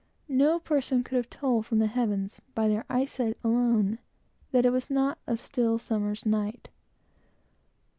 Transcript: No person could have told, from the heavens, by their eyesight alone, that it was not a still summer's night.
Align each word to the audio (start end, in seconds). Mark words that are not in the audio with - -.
No 0.27 0.57
person 0.59 1.03
could 1.03 1.15
have 1.17 1.29
told, 1.29 1.67
from 1.67 1.77
the 1.77 1.85
heavens, 1.85 2.41
by 2.55 2.67
their 2.67 2.85
eyesight 2.89 3.37
alone, 3.43 3.99
that 4.51 4.65
it 4.65 4.71
was 4.71 4.89
not 4.89 5.19
a 5.27 5.37
still 5.37 5.77
summer's 5.77 6.25
night. 6.25 6.69